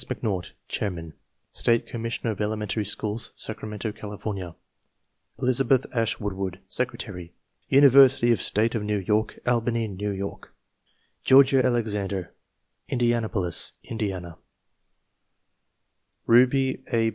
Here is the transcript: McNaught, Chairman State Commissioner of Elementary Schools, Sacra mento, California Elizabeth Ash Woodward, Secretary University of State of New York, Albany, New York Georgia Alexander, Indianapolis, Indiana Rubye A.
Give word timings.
McNaught, 0.07 0.53
Chairman 0.67 1.13
State 1.51 1.85
Commissioner 1.85 2.31
of 2.31 2.41
Elementary 2.41 2.83
Schools, 2.83 3.31
Sacra 3.35 3.69
mento, 3.69 3.95
California 3.95 4.55
Elizabeth 5.37 5.85
Ash 5.95 6.19
Woodward, 6.19 6.59
Secretary 6.67 7.35
University 7.67 8.31
of 8.31 8.41
State 8.41 8.73
of 8.73 8.81
New 8.81 8.97
York, 8.97 9.37
Albany, 9.45 9.87
New 9.87 10.09
York 10.09 10.55
Georgia 11.23 11.63
Alexander, 11.63 12.33
Indianapolis, 12.89 13.73
Indiana 13.83 14.39
Rubye 16.27 16.79
A. 16.91 17.09